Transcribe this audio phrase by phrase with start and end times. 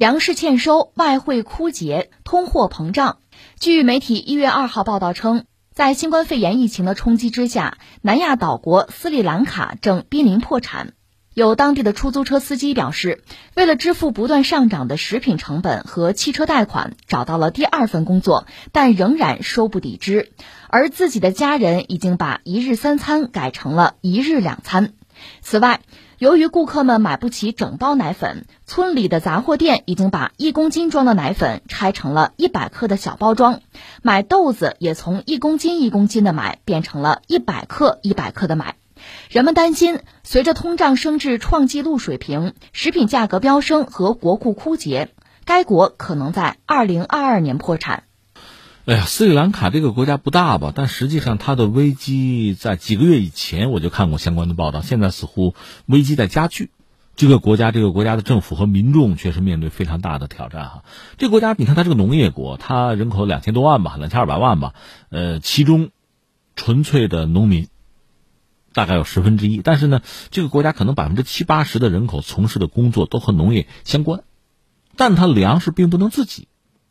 [0.00, 3.18] 粮食欠收、外汇枯竭、通货膨胀。
[3.58, 10.94] 据媒体一月二号报道称，在新冠肺炎疫情的冲击之下，南亚岛国斯里兰卡正濒临破产。
[11.34, 13.22] 有当地的出租车司机表示，
[13.54, 20.32] 为了支付不断上涨的食品成本和汽车贷款，找到了第二份工作，但仍然收不抵支。
[20.70, 24.94] 而自己的家人已经把一日三餐改成了一日两餐。
[25.42, 25.82] 此外，
[26.20, 33.62] 由于顾客们买不起整包奶粉，村里的杂货店已经把一公斤装的奶粉拆成了一百克的小包装，
[34.02, 38.74] 买豆子也从一公斤一公斤的买变成了一百克一百克的买。
[39.30, 45.08] 人们担心，随着通胀升至创纪录水平，食品价格飙升和国库枯竭，
[45.46, 48.02] 该国可能在二零二二年破产。
[48.90, 50.72] 哎呀，斯里兰卡这个国家不大吧？
[50.74, 54.80] 但实际上，它的危机在几个月以前我就看过相关的报道。
[54.82, 55.54] 现在似乎
[55.86, 56.72] 危机在加剧。
[57.14, 60.84] 这个国家，这个国家的政府和民众确实面对非常大的挑战哈。
[61.18, 64.74] 这个国家，你看它是个农业国，它人口两千多万吧，两千二百万吧。
[65.10, 65.90] 呃，其中
[66.56, 67.68] 纯粹的农民
[68.72, 69.58] 大概有十分之一。
[69.62, 70.00] 但是呢，
[70.32, 74.24] 这个国家可能百分之七八十的人口从事的工作都和农业相关，
[74.96, 76.48] 但它粮食并不能自己，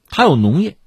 [0.10, 0.78] 它有农业。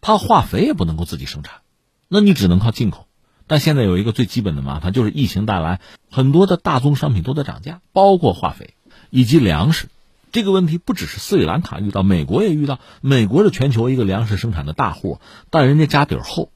[0.00, 1.60] 它化肥也不能够自己生产，
[2.08, 3.06] 那你只能靠进口。
[3.46, 8.74] 但现在有一个最基本的麻烦，就是疫情带来很多的大宗商品都在涨价，包括化肥
[9.10, 9.88] 以及粮食。
[10.30, 12.78] 这个问题不只是斯里兰卡遇到，美国也遇到。
[13.00, 16.52] 美国是全球一个粮食生产的大户，但人家家底儿厚，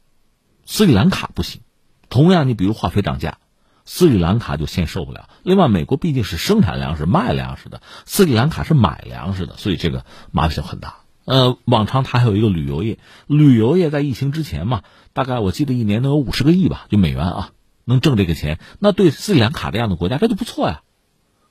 [0.67, 1.63] 斯里兰卡不行。
[2.11, 3.39] 同样，你比如化肥涨价，
[3.87, 5.31] 斯里兰卡就先受不了。
[5.43, 10.97] 另外，美国毕竟是生产粮食、卖粮食的，斯里兰卡是买粮食的，所以这个麻烦性很大。
[11.25, 17.51] 呃，往常它还有一个旅游业，旅游业在疫情之前嘛，大概我记得一年能有五十个亿吧，就美元啊，
[17.85, 20.83] 能挣这个钱，那对斯里兰卡这样的国家这就不错呀。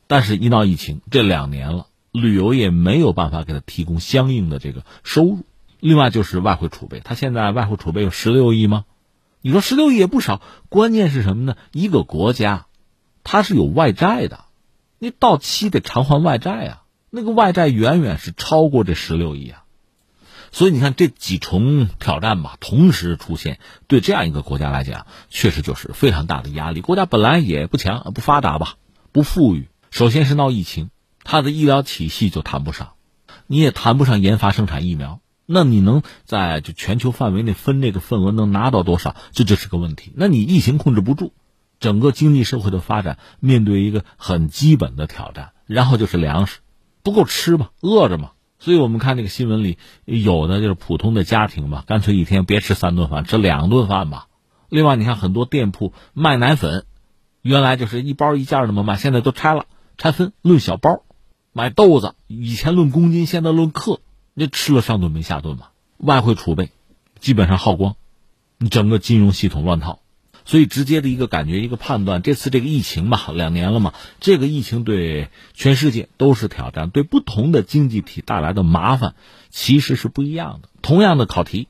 [0.07, 5.45] 但是，一闹疫情，这两年了，旅游业没有办法给他提供相应的这个收入。
[5.79, 8.85] 另外就是外汇储备，他现在外汇储备有十六亿吗？
[9.41, 11.55] 你说十六亿也不少，关键是什么呢？
[11.71, 12.67] 一个国家，
[13.23, 14.41] 它是有外债的，
[14.99, 16.80] 你到期得偿还外债啊，
[17.11, 19.63] 那个外债远远是超过这十六亿啊。
[20.53, 26.81] 所以你看这几重挑战吧，同时出现，对这样一个国家来讲，确实就是非常大的压力。
[26.81, 28.75] 国家本来也不强、不发达吧，
[29.11, 29.69] 不富裕。
[29.91, 30.89] 首先是闹疫情，
[31.23, 32.93] 它的医疗体系就谈不上，
[33.47, 35.19] 你也谈不上研发生产疫苗。
[35.45, 39.15] 那你能在就全球范围内分这个份额能拿到多少？
[39.31, 40.13] 这就是个问题。
[40.15, 41.33] 那你疫情控制不住，
[41.79, 45.51] 整个经济社会的发展面对一个很基本的挑战。
[45.65, 46.59] 然后就是粮食
[47.03, 48.31] 不够吃嘛，饿着嘛。
[48.59, 54.27] 所以我们看这个新闻里，有的就是普通的家庭吧，干脆一天别吃三顿饭，吃两顿饭吧。
[54.69, 56.85] 另外，你看很多店铺卖奶粉，
[57.41, 59.65] 原来就是一包一件那么卖，现在都拆了，
[59.97, 61.03] 拆分论小包。
[61.53, 63.99] 买豆子，以前论公斤，现在论克，
[64.33, 65.67] 那吃了上顿没下顿嘛。
[65.97, 66.69] 外汇储备
[67.19, 67.95] 基本上耗光，
[68.57, 69.99] 你整个金融系统乱套。
[70.43, 79.15] 所以，直接的一个感觉，一个判断，这次这个疫情吧，两年了嘛，这个疫情对全世界都是挑战，对不同的经济体带来的麻烦
[79.49, 80.69] 其实是不一样的。
[80.81, 81.67] 同样的考题，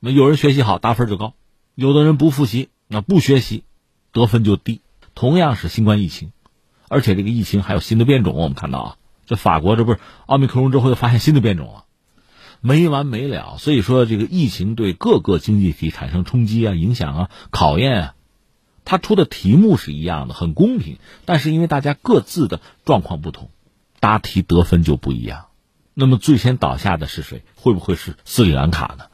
[0.00, 1.34] 那有人学习好，打分就高；
[1.74, 3.64] 有的人不复习，那不学习，
[4.12, 4.80] 得分就低。
[5.14, 6.32] 同样是新冠疫情，
[6.88, 8.96] 而且这个疫情还有新的变种，我们看到啊，
[9.26, 11.84] 这法国这不是奥密克戎之后又发现新的变种了。
[12.64, 18.14] 没完没了，所以说这个疫情对各个经济体产生冲击啊、影响啊、考验啊，
[18.84, 23.50] 他出的题目是一样的，很公平，但是因为大家各自的状况不同，
[23.98, 25.46] 答题得分就不一样。
[25.92, 27.42] 那么最先倒下的是谁？
[27.56, 29.06] 会不会是斯里兰卡呢？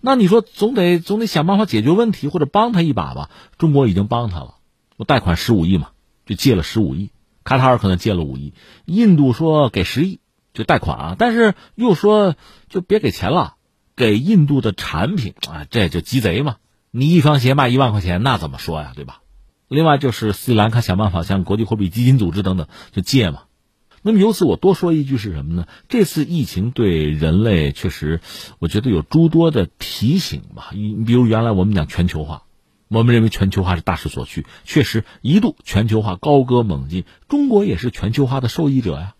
[0.00, 3.28] 那你说总得总得想办法解决问题或者帮他一把吧？
[3.58, 4.54] 中国已经帮他了，
[4.96, 5.88] 我贷款十五亿嘛，
[6.26, 7.10] 就借了十五亿，
[7.42, 10.20] 卡塔尔可能借了五亿，印度说给十亿。
[10.52, 12.36] 就贷款啊，但是又说
[12.68, 13.56] 就别给钱了，
[13.96, 16.56] 给印度的产品啊，这就鸡贼嘛！
[16.90, 19.22] 你一双鞋卖一万块钱，那怎么说呀，对吧？
[19.68, 23.44] 另外就是斯里兰卡想办法向国际货币基金组织等等就借嘛。
[24.02, 25.66] 那么由此我多说一句是什么呢？
[25.88, 28.20] 这次疫情对人类确实，
[28.58, 30.70] 我觉得有诸多的提醒吧。
[30.74, 32.42] 你比如原来我们讲全球化，
[32.88, 39.14] 我们认为全球化是大势所趋，确实一度全球化高歌猛进，中国也是全球化的受益者呀。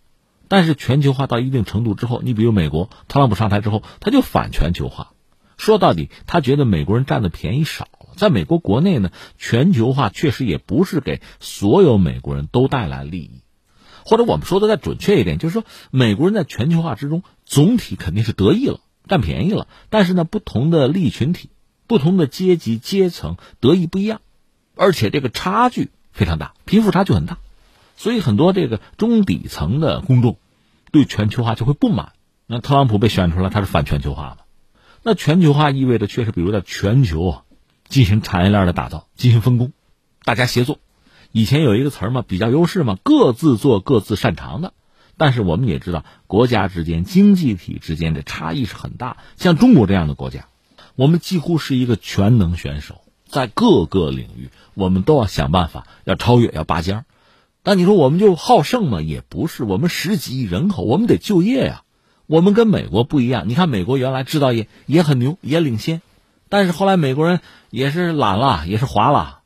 [0.48, 5.12] 但是全球化到一定程度之后，你比如美国特朗普上台之后，他就反全球化。
[5.56, 8.14] 说到底，他觉得美国人占的便宜少了。
[8.16, 13.42] 在美国国内呢，全球化确实也不是给所有美国人都带来利益，
[14.04, 19.68] 或者我们说的再准确一点，就是说美国人在全球化之中总体肯定是得益了，占便宜了。
[19.88, 21.50] 但是呢，不同的利益群体、
[21.86, 24.20] 不同的阶级阶层得益不一样，
[24.74, 27.38] 而且这个差距非常大，贫富差距很大。
[27.96, 30.38] 所以很多这个中底层的公众，
[30.90, 32.12] 对全球化就会不满。
[32.46, 34.36] 那特朗普被选出来，他是反全球化嘛？
[35.02, 37.42] 那全球化意味着确实，比如在全球
[37.88, 39.72] 进行产业链的打造，进行分工，
[40.24, 40.78] 大家协作。
[41.30, 44.74] 以前有一个词儿嘛，比较优势嘛，各自做各自擅长的。
[45.16, 49.18] 但是我们也知道，国家之间、经济体之间的差异是很大。
[49.36, 50.46] 像中国这样的国家，
[50.94, 57.04] 我们几乎是一个全能选手，在各个领域我们都要想办法要超越、要拔尖儿。
[57.64, 59.00] 那你说我们就好胜吗？
[59.00, 61.85] 也不是，我们十几亿人口，我们得就业呀。
[62.26, 66.03] 我们跟美国不一样，你看美国原来制造业也很牛，也领先，
[66.49, 69.43] 但是后来美国人也是懒了，也是滑了，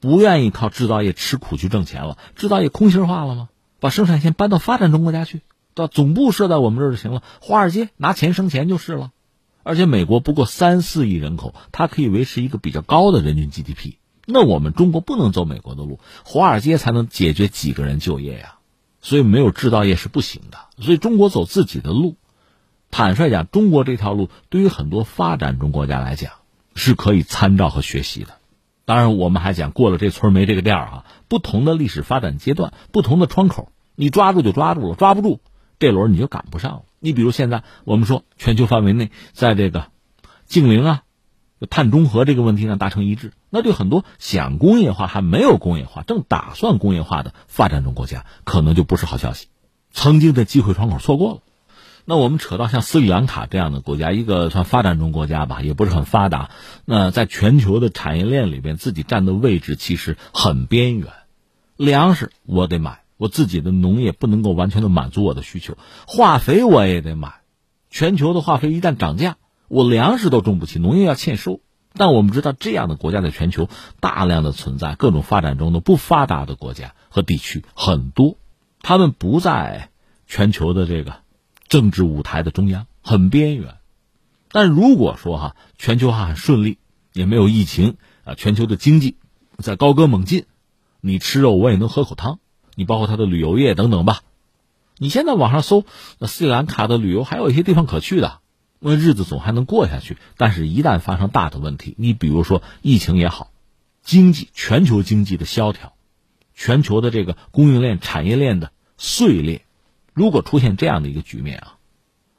[0.00, 3.48] 不愿意靠制造业吃苦去挣钱了，制造业空心化了吗？
[3.80, 5.42] 把生产线搬到发展中国家去，
[5.74, 5.90] 对吧？
[5.92, 9.10] 总部设在我们这儿就行了，华尔街拿钱生钱就是了。
[9.62, 13.97] 而且美国不过三四亿人口，它可以维持一个比较高的人均 GDP。
[14.30, 18.56] 那我们中国不能走美国的路，华尔街才能解决几个人就业呀？
[19.00, 20.58] 所以没有制造业是不行的。
[20.84, 22.16] 所以中国走自己的路，
[22.90, 26.32] 坦率讲，中国这条路对于很多发展中国家来讲
[26.74, 28.34] 是可以参照和学习的。
[28.84, 31.04] 当然，我们还讲过了这村没这个店啊。
[31.28, 35.40] 不同的历史发展阶段，不同的窗口，你抓住就抓住了，抓不住，
[35.78, 36.82] 这轮你就赶不上了。
[36.98, 39.86] 你比如现在我们说全球范围内，在这个
[40.46, 41.02] 净零啊、
[41.66, 49.48] 碳中和这个问题上达成一致，那对很多想工业化还没有工业化、正打算工业化的发展中国家，可能就不是好消息。
[49.90, 51.40] 曾经的机会窗口错过了。
[52.04, 56.48] 那我们扯到像斯里兰卡这样的国家，一个算发展中国家吧，也不是很发达。
[56.86, 61.08] 那在全球的产业链里边，自己占的位置其实很边缘。
[61.76, 65.76] 粮食我得买，我自己的农业不能够完全的满足我的需求。
[66.06, 67.40] 化肥我也得买，
[67.90, 69.36] 全球的化肥一旦涨价，
[69.68, 71.60] 我粮食都种不起，农业要欠收。
[71.94, 73.68] 但我们知道，这样的国家在全球
[74.00, 78.36] 大量的存在，各种发展中的不发达的国家和地区很多，
[78.82, 79.90] 他们不在
[80.26, 81.20] 全球的这个。
[81.68, 83.74] 政治舞台的中央很边缘，
[84.50, 86.78] 但如果说哈全球化很顺利，
[87.12, 89.18] 也没有疫情啊，全球的经济
[89.58, 90.46] 在高歌猛进，
[91.02, 92.38] 你吃肉我也能喝口汤，
[92.74, 94.20] 你包括它的旅游业等等吧，
[94.96, 95.84] 你现在网上搜
[96.18, 98.40] 那斯里兰卡的旅游还有一些地方可去的，
[98.78, 100.16] 那日子总还能过下去。
[100.36, 103.50] 但是，一旦发生大的问题，你比如说疫情也好，
[104.02, 105.94] 经济全球经济的萧条，
[106.54, 109.64] 全球的这个供应链产业链的碎裂。
[110.14, 111.76] 如果出现这样的一个局面啊，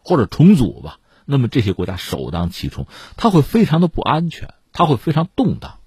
[0.03, 5.79] 或者重组吧，那么这些国家首当其冲，它会非常的不安全，它会非常动荡。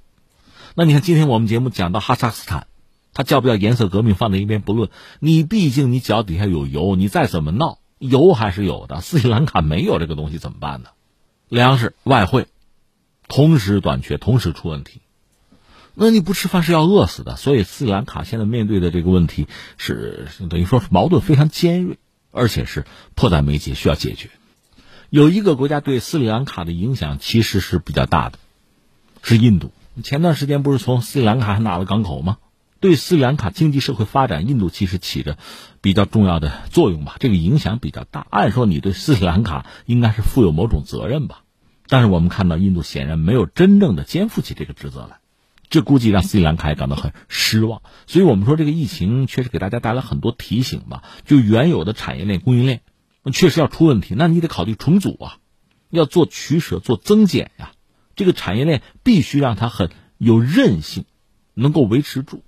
[0.75, 2.66] 那你看，今天我们节目讲到哈萨克斯坦，
[3.12, 4.88] 它叫不叫颜色革命放在一边不论，
[5.20, 9.00] 你毕竟你脚底下有油，你再怎么闹，油还是有的。
[9.00, 10.90] 斯里兰卡没有这个东西怎么办呢？
[11.49, 12.49] 粮食、外汇
[13.28, 15.00] 同时短缺，同时出问题。
[15.94, 19.46] 那你不吃饭是要饿死的，所以斯里兰卡现在面对的这个问题
[19.76, 21.99] 是等于说是矛盾非常尖锐，
[22.31, 22.84] 而且是
[23.14, 24.31] 迫在眉睫，需要解决。
[25.10, 28.38] 有一个国家对斯里兰卡的影响其实是比较大的，
[29.22, 29.70] 是印度。
[30.02, 32.38] 前段时间不是从斯里兰卡还拿了港口吗？
[32.82, 35.38] 对斯里兰卡经济社会发展，印度其实起着
[35.81, 38.26] 比较重要的作用吧，这个影响比较大。
[38.29, 41.44] 按说你对斯里兰卡应该是负有某种责任吧，
[41.87, 45.19] 但是我们看到印度显然没有真正的肩负起这个职责来。
[45.70, 51.05] 这估计让斯里兰卡也感到很失望，所以我们说这个疫情确实给大家带来很多提醒吧。
[51.25, 52.81] 就原有的产业链、供应链，
[53.32, 55.37] 确实要出问题，那你得考虑重组啊，
[55.89, 57.70] 要做取舍、做增减呀。
[58.17, 61.05] 这个产业链必须让它很有韧性，
[61.55, 62.43] 能够维持住。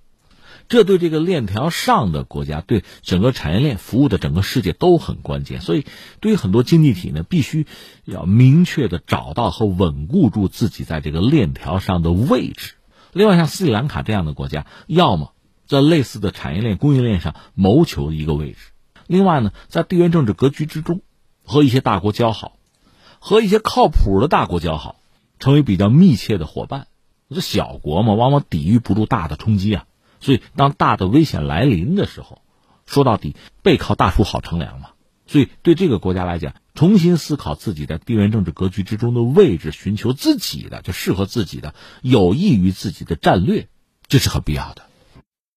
[0.68, 5.61] 这对这个链条上的国家，对整个产业链服务的整个世界都很关键。
[5.61, 5.87] 所以，
[6.21, 7.66] 对于很多经济体呢，必须
[8.04, 12.75] 要明确的找到和稳固住自己在这个链条上的位置。
[13.12, 15.33] 另外，像斯里兰卡这样的国家，要么
[15.66, 18.59] 在类似的产业链、供应链上谋求一个位置；
[19.06, 21.02] 另外呢，在地缘政治格局之中，
[21.44, 22.56] 和一些大国交好，
[23.18, 24.97] 和一些靠谱的大国交好，
[25.38, 26.88] 成为比较密切的伙伴。
[27.30, 29.85] 这小国嘛，往往抵御不住大的冲击啊。
[30.25, 32.40] 所以，当大的危险来临的时候，
[32.87, 34.88] 说到底，背靠大树好乘凉嘛。
[35.26, 43.69] 所以，对这个国家来讲，重新思考自己在地缘政治格局之中的位置，寻求自己的就适合自己的、有益于自己的战略，
[44.09, 44.84] 这是很必要的。